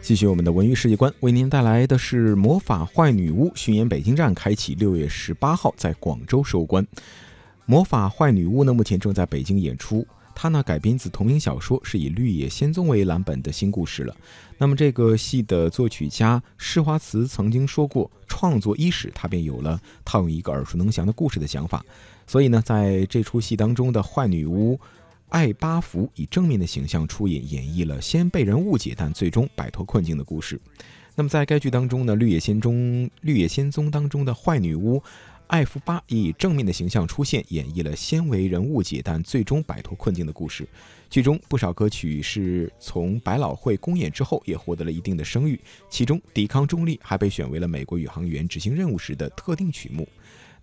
[0.00, 6.84] 继续我们的文娱世界观，为您带来的是《魔法坏女巫》巡演北京站开启，六月十八号在广州收官。
[7.64, 10.06] 《魔法坏女巫》呢，目前正在北京演出。
[10.34, 14.16] 它呢改编自同名小说，是以绿野仙踪为蓝本的新故事了。
[14.58, 21.84] 那么这个戏的作曲家施华茨曾经说过，创作伊始，他便有了套用一个耳熟能详的故事的想法。
[22.26, 24.80] 所以呢，在这出戏当中的坏女巫
[25.32, 30.60] 艾巴福以正面的形象出演，演绎了先被人误解，但最终摆脱困境的故事。
[31.14, 35.02] 那么在该剧当中呢，绿野仙踪绿野仙踪当中的坏女巫。
[35.46, 40.68] 艾夫巴以正面的形象出现，演绎了先为人误解，但最终摆脱困境的故事。
[41.08, 45.58] 剧中不少歌曲是从百老汇公演之后，也获得了一定的声誉。
[45.88, 50.06] 其中，《抵抗重力》还被选为了美国宇航员执行任务时的特定曲目。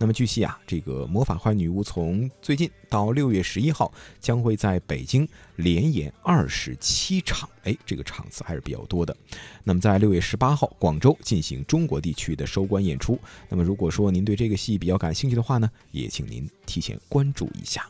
[0.00, 9.14] 那么据悉啊，这个魔法坏女巫从最近到六月十一号将会在北京连演二十七场，哎，这个场次还是比较多的。
[9.64, 13.18] 那么在六月十八号广州进行中国地区的收官演出。
[13.48, 17.84] 那么如果说您对这个戏比较感兴趣的话呢，也请您提前关注一下。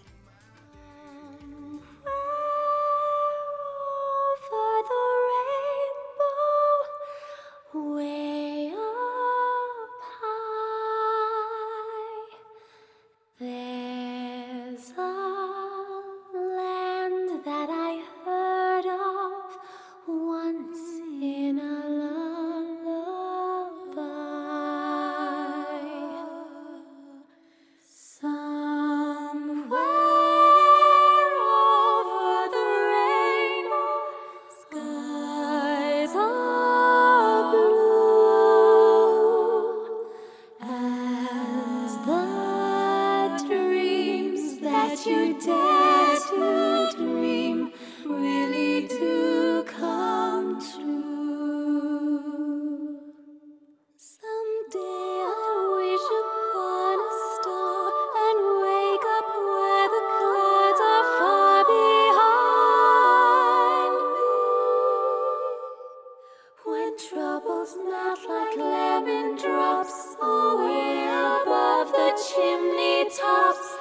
[45.07, 45.68] You did.